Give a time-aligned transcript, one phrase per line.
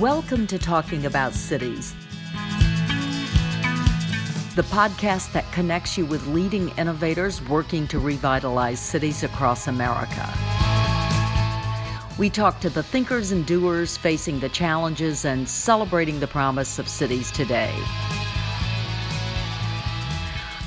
[0.00, 1.94] Welcome to Talking About Cities,
[4.56, 10.28] the podcast that connects you with leading innovators working to revitalize cities across America.
[12.18, 16.88] We talk to the thinkers and doers facing the challenges and celebrating the promise of
[16.88, 17.72] cities today.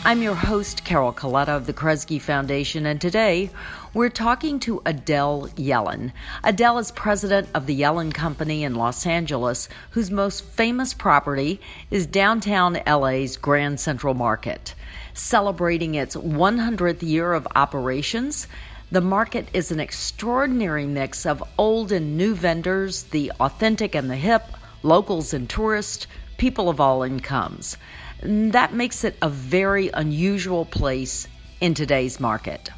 [0.07, 3.49] I'm your host, Carol Coletta of the Kresge Foundation, and today
[3.93, 6.13] we're talking to Adele Yellin.
[6.45, 11.59] Adele is president of the Yellin Company in Los Angeles, whose most famous property
[11.91, 14.75] is downtown LA's Grand Central Market.
[15.13, 18.48] Celebrating its 100th year of operations,
[18.89, 24.15] the market is an extraordinary mix of old and new vendors, the authentic and the
[24.15, 24.43] hip,
[24.84, 26.07] locals and tourists,
[26.38, 27.77] people of all incomes.
[28.22, 31.27] That makes it a very unusual place
[31.62, 32.70] in today's market.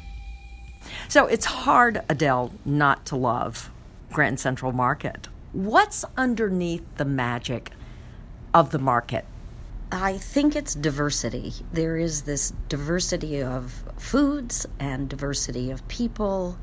[1.08, 3.70] So it's hard, Adele, not to love
[4.12, 5.28] Grand Central Market.
[5.52, 7.70] What's underneath the magic
[8.54, 9.24] of the market?
[9.92, 11.52] I think it's diversity.
[11.72, 16.56] There is this diversity of foods and diversity of people.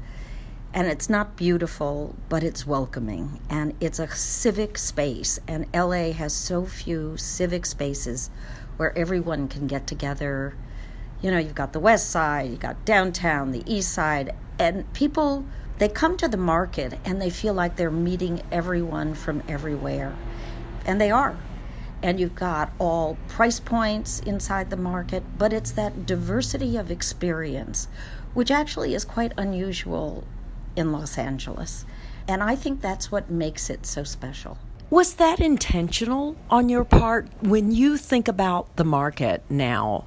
[0.77, 3.39] And it's not beautiful, but it's welcoming.
[3.49, 5.39] And it's a civic space.
[5.47, 8.29] And LA has so few civic spaces
[8.77, 10.55] where everyone can get together.
[11.19, 15.45] You know, you've got the west side, you've got downtown, the east side, and people
[15.79, 20.15] they come to the market and they feel like they're meeting everyone from everywhere.
[20.85, 21.35] And they are.
[22.03, 27.87] And you've got all price points inside the market, but it's that diversity of experience,
[28.35, 30.23] which actually is quite unusual
[30.77, 31.85] in Los Angeles.
[32.27, 34.57] And I think that's what makes it so special.
[34.89, 40.05] Was that intentional on your part when you think about the market now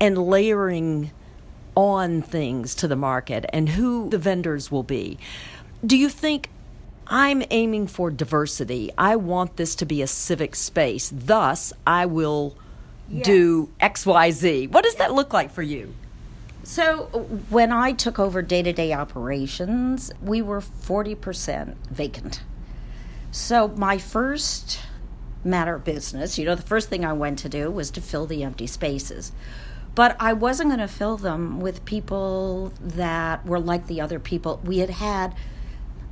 [0.00, 1.10] and layering
[1.74, 5.18] on things to the market and who the vendors will be?
[5.84, 6.48] Do you think
[7.06, 8.90] I'm aiming for diversity?
[8.96, 11.12] I want this to be a civic space.
[11.12, 12.56] Thus, I will
[13.10, 13.26] yes.
[13.26, 14.70] do XYZ.
[14.70, 15.94] What does that look like for you?
[16.64, 17.04] So,
[17.50, 22.42] when I took over day to day operations, we were 40% vacant.
[23.30, 24.80] So, my first
[25.44, 28.24] matter of business, you know, the first thing I went to do was to fill
[28.24, 29.30] the empty spaces.
[29.94, 34.60] But I wasn't going to fill them with people that were like the other people.
[34.64, 35.34] We had had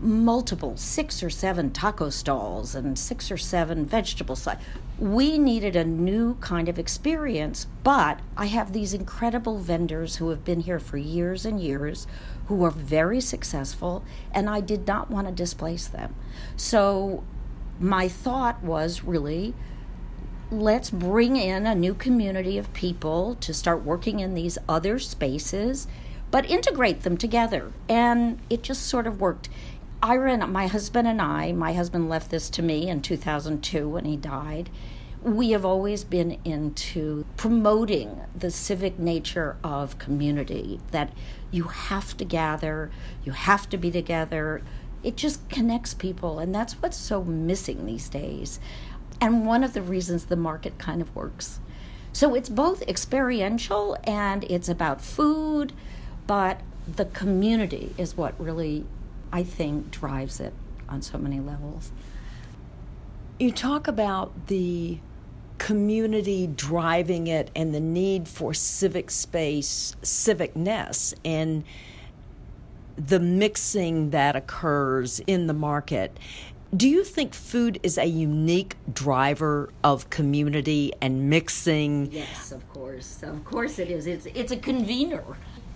[0.03, 4.59] multiple, six or seven taco stalls and six or seven vegetable stalls.
[4.99, 10.45] We needed a new kind of experience, but I have these incredible vendors who have
[10.45, 12.07] been here for years and years
[12.47, 16.15] who are very successful, and I did not want to displace them.
[16.57, 17.25] So
[17.79, 19.55] my thought was really
[20.53, 25.89] let's bring in a new community of people to start working in these other spaces,
[26.31, 27.73] but integrate them together.
[27.89, 29.49] And it just sort of worked.
[30.03, 34.17] Ira my husband and I, my husband left this to me in 2002 when he
[34.17, 34.69] died
[35.23, 41.13] we have always been into promoting the civic nature of community that
[41.51, 42.91] you have to gather,
[43.25, 44.63] you have to be together.
[45.05, 48.59] It just connects people, and that's what's so missing these days.
[49.21, 51.61] And one of the reasons the market kind of works.
[52.13, 55.73] So it's both experiential and it's about food,
[56.27, 58.85] but the community is what really,
[59.33, 60.53] I think, drives it
[60.89, 61.91] on so many levels.
[63.39, 64.99] You talk about the
[65.59, 71.65] community driving it and the need for civic space, civicness, and
[72.97, 76.19] the mixing that occurs in the market.
[76.75, 82.11] Do you think food is a unique driver of community and mixing?
[82.11, 83.23] Yes, of course.
[83.23, 84.07] Of course it is.
[84.07, 85.25] It's it's a convener.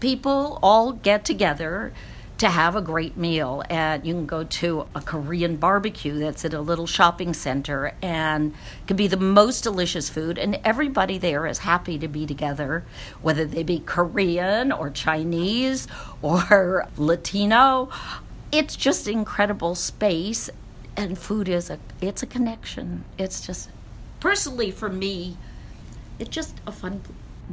[0.01, 1.93] People all get together
[2.39, 3.63] to have a great meal.
[3.71, 8.53] And you can go to a Korean barbecue that's at a little shopping center and
[8.53, 10.39] it can be the most delicious food.
[10.39, 12.85] And everybody there is happy to be together,
[13.23, 15.89] whether they be Korean or Chinese
[16.21, 17.89] or Latino.
[18.53, 20.51] It's just incredible space.
[20.97, 23.05] And food is a it's a connection.
[23.19, 23.69] It's just
[24.21, 25.37] personally for me,
[26.19, 27.03] it's just a fun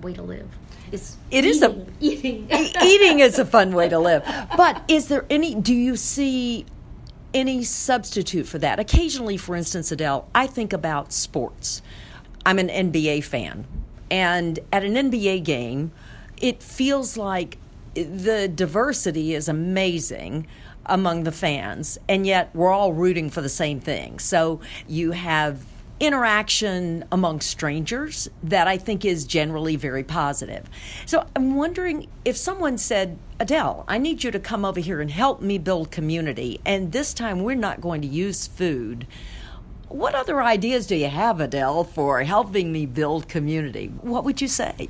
[0.02, 0.48] way to live
[0.94, 2.48] is it is a eating.
[2.84, 4.24] eating is a fun way to live.
[4.56, 5.56] But is there any?
[5.56, 6.66] Do you see
[7.34, 8.80] any substitute for that?
[8.80, 11.82] Occasionally, for instance, Adele, I think about sports.
[12.46, 13.66] I'm an NBA fan,
[14.12, 15.92] and at an NBA game,
[16.38, 17.58] it feels like
[17.96, 20.48] the diversity is amazing
[20.86, 24.20] among the fans, and yet we're all rooting for the same thing.
[24.20, 25.66] So you have
[26.00, 30.70] interaction among strangers that I think is generally very positive.
[31.06, 35.12] So I'm wondering if someone said, Adele, I need you to come over here and
[35.12, 39.08] help me build community, and this time we're not going to use food.
[39.88, 43.88] What other ideas do you have, Adele, for helping me build community?
[44.02, 44.90] What would you say?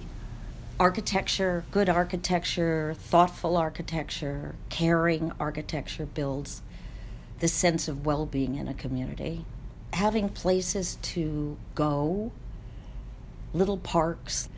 [0.80, 6.62] Architecture, good architecture, thoughtful architecture, caring architecture builds
[7.40, 9.46] the sense of well being in a community.
[9.94, 12.32] Having places to go,
[13.54, 14.50] little parks.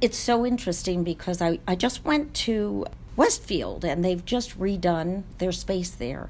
[0.00, 2.86] It's so interesting because I, I just went to
[3.16, 6.28] Westfield and they've just redone their space there.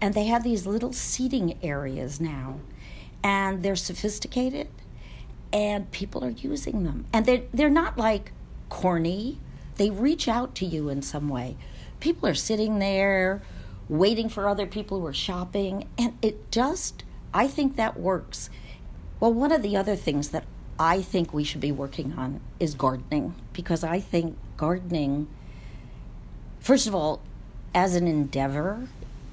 [0.00, 2.60] And they have these little seating areas now.
[3.24, 4.68] And they're sophisticated
[5.52, 7.06] and people are using them.
[7.12, 8.32] And they're, they're not like
[8.68, 9.38] corny,
[9.76, 11.56] they reach out to you in some way.
[12.00, 13.42] People are sitting there
[13.88, 17.04] waiting for other people who are shopping, and it just,
[17.38, 18.50] I think that works.
[19.20, 20.42] Well, one of the other things that
[20.76, 25.28] I think we should be working on is gardening because I think gardening,
[26.58, 27.20] first of all,
[27.72, 28.88] as an endeavor,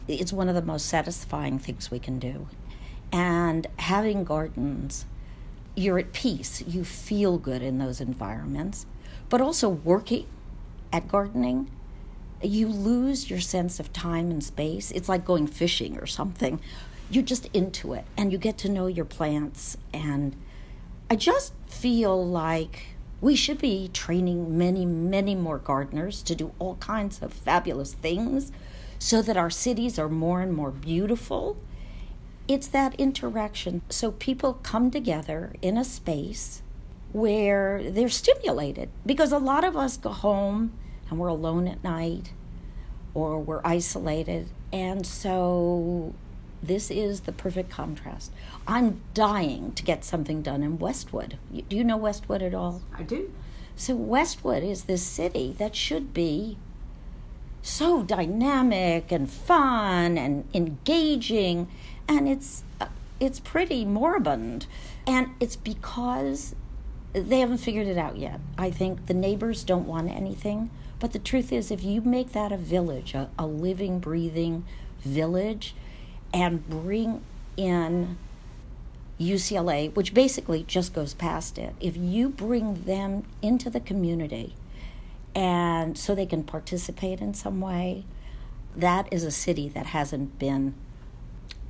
[0.08, 2.48] it's one of the most satisfying things we can do.
[3.12, 5.08] And having gardens,
[5.76, 6.64] you're at peace.
[6.68, 8.86] You feel good in those environments.
[9.30, 10.28] But also working
[10.94, 11.72] at gardening,
[12.44, 14.92] you lose your sense of time and space.
[14.92, 16.60] It's like going fishing or something.
[17.10, 19.78] You're just into it and you get to know your plants.
[19.94, 20.36] And
[21.10, 26.76] I just feel like we should be training many, many more gardeners to do all
[26.76, 28.52] kinds of fabulous things
[29.00, 31.58] so that our cities are more and more beautiful.
[32.48, 33.82] It's that interaction.
[33.90, 36.62] So people come together in a space
[37.12, 40.74] where they're stimulated because a lot of us go home
[41.10, 42.34] and we're alone at night
[43.14, 44.50] or we're isolated.
[44.74, 46.14] And so
[46.68, 48.32] this is the perfect contrast.
[48.68, 51.38] I'm dying to get something done in Westwood.
[51.52, 52.82] Do you know Westwood at all?
[52.98, 53.32] I do.
[53.76, 56.58] So, Westwood is this city that should be
[57.62, 61.68] so dynamic and fun and engaging,
[62.08, 62.88] and it's, uh,
[63.20, 64.68] it's pretty moribund.
[65.06, 66.56] And it's because
[67.14, 68.40] they haven't figured it out yet.
[68.58, 70.70] I think the neighbors don't want anything.
[71.00, 74.66] But the truth is, if you make that a village, a, a living, breathing
[75.00, 75.76] village,
[76.36, 77.24] and bring
[77.56, 78.18] in
[79.20, 84.54] UCLA, which basically just goes past it, if you bring them into the community
[85.34, 88.04] and so they can participate in some way,
[88.76, 90.76] that is a city that hasn't been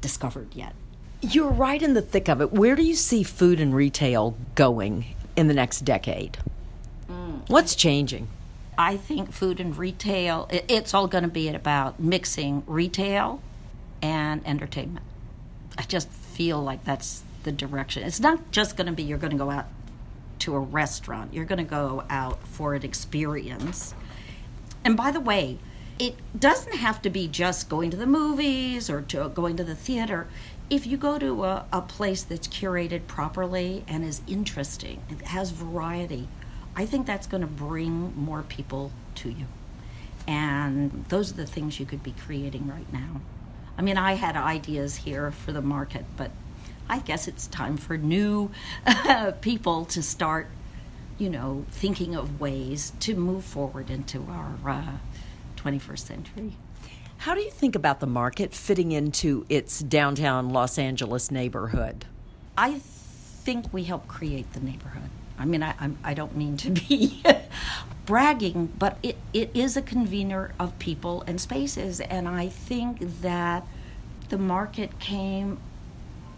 [0.01, 0.73] discovered yet.
[1.21, 2.51] You're right in the thick of it.
[2.51, 6.39] Where do you see food and retail going in the next decade?
[7.07, 7.47] Mm.
[7.49, 8.27] What's changing?
[8.79, 13.41] I think food and retail, it's all going to be about mixing retail
[14.01, 15.05] and entertainment.
[15.77, 18.03] I just feel like that's the direction.
[18.03, 19.67] It's not just going to be you're going to go out
[20.39, 23.93] to a restaurant, you're going to go out for an experience.
[24.83, 25.57] And by the way,
[25.97, 29.75] it doesn't have to be just going to the movies or to going to the
[29.75, 30.27] theater
[30.69, 35.51] if you go to a, a place that's curated properly and is interesting, it has
[35.51, 36.27] variety,
[36.75, 39.45] I think that's going to bring more people to you.
[40.27, 43.21] And those are the things you could be creating right now.
[43.77, 46.31] I mean, I had ideas here for the market, but
[46.89, 48.51] I guess it's time for new
[49.41, 50.47] people to start,
[51.17, 54.97] you know, thinking of ways to move forward into our uh,
[55.57, 56.53] 21st century.
[57.17, 62.05] How do you think about the market fitting into its downtown Los Angeles neighborhood?
[62.57, 65.09] I think we help create the neighborhood.
[65.37, 67.23] I mean, I, I'm, I do not mean to be
[68.05, 71.99] bragging, but it, it is a convener of people and spaces.
[72.01, 73.65] And I think that
[74.29, 75.59] the market came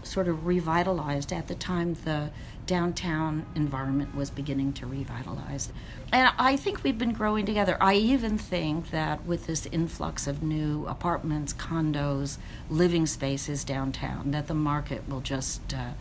[0.03, 2.29] sort of revitalized at the time the
[2.65, 5.71] downtown environment was beginning to revitalize.
[6.11, 7.77] And I think we've been growing together.
[7.79, 12.37] I even think that with this influx of new apartments, condos,
[12.69, 15.91] living spaces downtown, that the market will just, uh,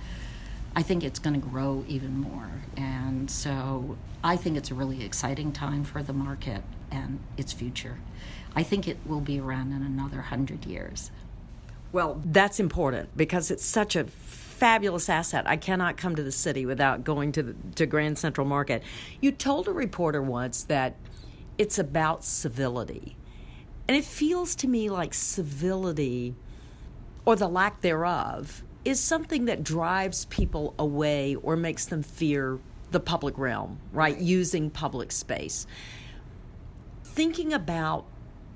[0.77, 2.51] I think it's going to grow even more.
[2.77, 7.99] And so I think it's a really exciting time for the market and its future.
[8.55, 11.11] I think it will be around in another hundred years.
[11.93, 15.49] Well, that's important because it's such a fabulous asset.
[15.49, 18.83] I cannot come to the city without going to the, to Grand Central Market.
[19.23, 20.97] You told a reporter once that
[21.57, 23.17] it's about civility.
[23.89, 26.35] And it feels to me like civility
[27.25, 32.61] or the lack thereof is something that drives people away or makes them fear
[32.93, 34.17] the public realm, right?
[34.17, 35.67] Using public space.
[37.03, 38.05] Thinking about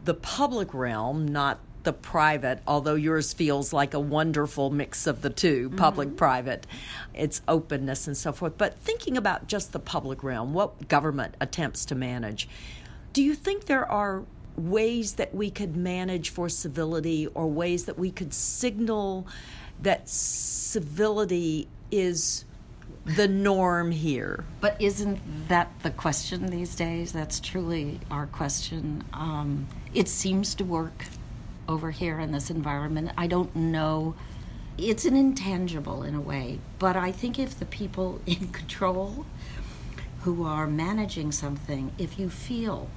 [0.04, 5.30] the public realm, not the private, although yours feels like a wonderful mix of the
[5.30, 5.76] 2 mm-hmm.
[5.76, 6.64] public private,
[7.12, 8.56] its openness and so forth.
[8.56, 12.48] But thinking about just the public realm, what government attempts to manage,
[13.12, 14.22] do you think there are
[14.56, 19.26] ways that we could manage for civility or ways that we could signal
[19.82, 22.44] that civility is
[23.04, 24.44] the norm here.
[24.60, 27.12] But isn't that the question these days?
[27.12, 29.04] That's truly our question.
[29.12, 31.06] Um, it seems to work
[31.68, 33.12] over here in this environment.
[33.16, 34.14] I don't know.
[34.76, 39.26] It's an intangible in a way, but I think if the people in control
[40.22, 42.90] who are managing something, if you feel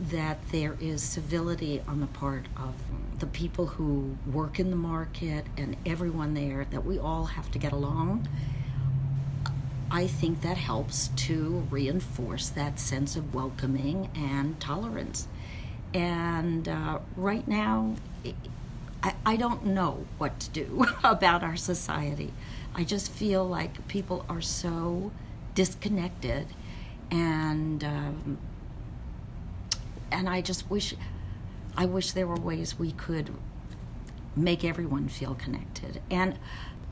[0.00, 2.74] that there is civility on the part of
[3.18, 7.58] the people who work in the market and everyone there, that we all have to
[7.58, 8.26] get along.
[9.90, 15.28] I think that helps to reinforce that sense of welcoming and tolerance.
[15.92, 17.96] And uh, right now,
[19.02, 22.32] I, I don't know what to do about our society.
[22.74, 25.10] I just feel like people are so
[25.54, 26.46] disconnected
[27.10, 28.38] and um,
[30.10, 30.94] and I just wish
[31.76, 33.30] I wish there were ways we could
[34.36, 36.00] make everyone feel connected.
[36.10, 36.38] And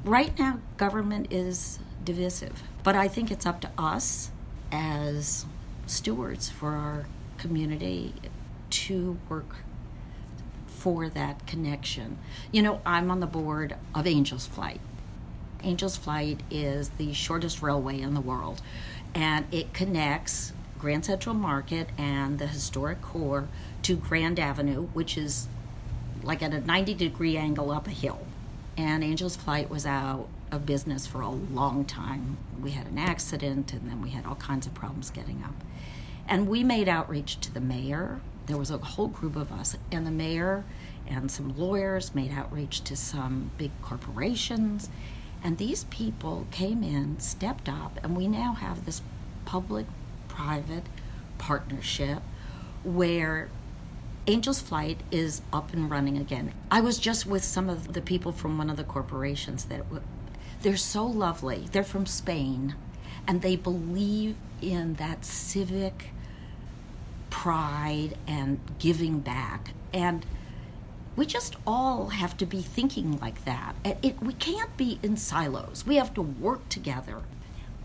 [0.04, 4.30] right now government is divisive, but I think it's up to us
[4.70, 5.46] as
[5.86, 7.06] stewards for our
[7.38, 8.14] community
[8.70, 9.56] to work
[10.66, 12.18] for that connection.
[12.52, 14.80] You know, I'm on the board of Angels Flight.
[15.62, 18.62] Angels Flight is the shortest railway in the world,
[19.14, 23.48] and it connects Grand Central Market and the historic core
[23.82, 25.48] to Grand Avenue, which is
[26.22, 28.20] like at a 90 degree angle up a hill.
[28.76, 32.38] And Angel's Flight was out of business for a long time.
[32.62, 35.54] We had an accident and then we had all kinds of problems getting up.
[36.28, 38.20] And we made outreach to the mayor.
[38.46, 40.64] There was a whole group of us, and the mayor
[41.06, 44.90] and some lawyers made outreach to some big corporations.
[45.42, 49.02] And these people came in, stepped up, and we now have this
[49.44, 49.86] public
[50.38, 50.84] private
[51.36, 52.22] partnership
[52.84, 53.48] where
[54.26, 56.52] Angel's Flight is up and running again.
[56.70, 59.82] I was just with some of the people from one of the corporations that
[60.62, 61.66] they're so lovely.
[61.72, 62.76] They're from Spain
[63.26, 66.10] and they believe in that civic
[67.30, 69.72] pride and giving back.
[69.92, 70.24] And
[71.16, 73.74] we just all have to be thinking like that.
[73.84, 75.84] It, we can't be in silos.
[75.86, 77.22] We have to work together.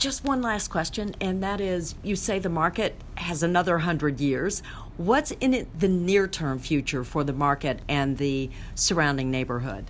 [0.03, 4.62] Just one last question, and that is you say the market has another hundred years.
[4.98, 9.86] What's in it the near term future for the market and the surrounding neighborhood?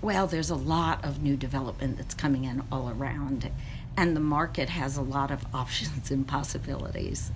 [0.00, 3.50] Well, there's a lot of new development that's coming in all around,
[3.98, 7.30] and the market has a lot of options and possibilities.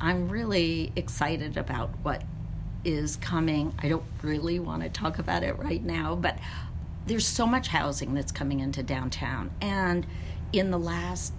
[0.00, 2.22] I'm really excited about what
[2.84, 3.74] is coming.
[3.80, 6.38] I don't really want to talk about it right now, but
[7.04, 10.06] there's so much housing that's coming into downtown, and
[10.52, 11.32] in the last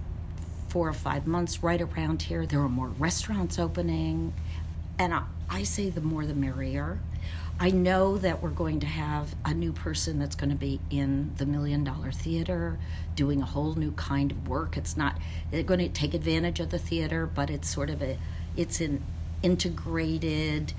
[0.70, 4.34] four or five months, right around here, there are more restaurants opening.
[4.98, 7.00] And I, I say the more the merrier.
[7.60, 11.34] I know that we're going to have a new person that's going to be in
[11.38, 12.79] the Million Dollar Theater
[13.15, 14.75] doing a whole new kind of work.
[14.75, 15.20] It's not
[15.51, 18.17] they're going to take advantage of the theater, but it's sort of a
[18.58, 19.03] it's an
[19.43, 20.74] integrated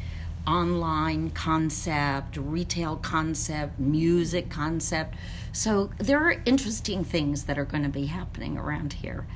[0.46, 5.14] online concept, retail concept, music concept.
[5.52, 9.26] So there are interesting things that are going to be happening around here.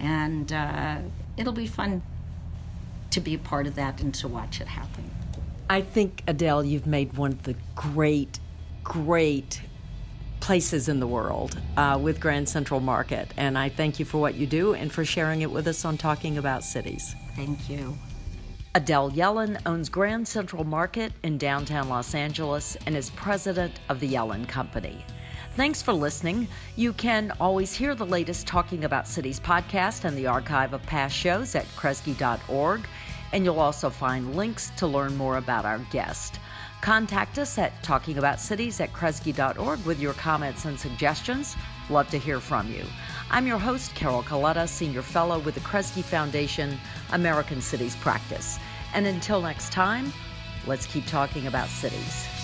[0.00, 0.98] And uh,
[1.36, 2.02] it'll be fun
[3.10, 5.10] to be a part of that and to watch it happen.
[5.68, 8.38] I think, Adele, you've made one of the great,
[8.84, 9.62] great
[10.40, 13.32] places in the world uh, with Grand Central Market.
[13.36, 15.96] And I thank you for what you do and for sharing it with us on
[15.96, 17.14] Talking About Cities.
[17.34, 17.96] Thank you.
[18.76, 24.06] Adele Yellin owns Grand Central Market in downtown Los Angeles and is president of the
[24.06, 25.02] Yellin Company.
[25.54, 26.46] Thanks for listening.
[26.76, 31.16] You can always hear the latest Talking About Cities podcast and the archive of past
[31.16, 32.86] shows at kresge.org,
[33.32, 36.38] and you'll also find links to learn more about our guest.
[36.86, 41.56] Contact us at talkingaboutcities at kresge.org with your comments and suggestions.
[41.90, 42.84] Love to hear from you.
[43.28, 46.78] I'm your host, Carol Coletta, Senior Fellow with the Kresge Foundation,
[47.10, 48.60] American Cities Practice.
[48.94, 50.12] And until next time,
[50.68, 52.35] let's keep talking about cities.